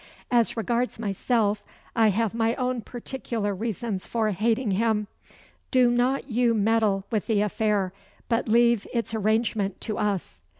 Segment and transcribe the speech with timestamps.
[0.31, 1.63] As regards myself,
[1.95, 5.05] I have my own particular reasons for hating him.
[5.69, 7.93] Do not you meddle with the affair,
[8.27, 10.41] but leave its arrangement to us."